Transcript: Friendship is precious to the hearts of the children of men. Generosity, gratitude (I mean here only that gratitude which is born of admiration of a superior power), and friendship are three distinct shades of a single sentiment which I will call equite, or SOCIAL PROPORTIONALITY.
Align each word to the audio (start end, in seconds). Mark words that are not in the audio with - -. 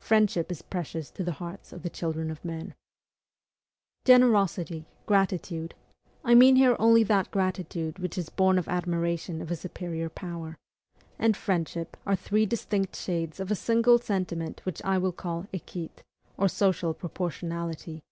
Friendship 0.00 0.50
is 0.50 0.62
precious 0.62 1.12
to 1.12 1.22
the 1.22 1.30
hearts 1.38 1.72
of 1.72 1.84
the 1.84 1.88
children 1.88 2.28
of 2.28 2.44
men. 2.44 2.74
Generosity, 4.04 4.84
gratitude 5.06 5.76
(I 6.24 6.34
mean 6.34 6.56
here 6.56 6.74
only 6.80 7.04
that 7.04 7.30
gratitude 7.30 8.00
which 8.00 8.18
is 8.18 8.30
born 8.30 8.58
of 8.58 8.66
admiration 8.68 9.40
of 9.40 9.52
a 9.52 9.54
superior 9.54 10.08
power), 10.08 10.58
and 11.20 11.36
friendship 11.36 11.96
are 12.04 12.16
three 12.16 12.46
distinct 12.46 12.96
shades 12.96 13.38
of 13.38 13.48
a 13.48 13.54
single 13.54 13.98
sentiment 14.00 14.60
which 14.66 14.82
I 14.82 14.98
will 14.98 15.12
call 15.12 15.46
equite, 15.52 16.02
or 16.36 16.48
SOCIAL 16.48 16.94
PROPORTIONALITY. 16.94 18.02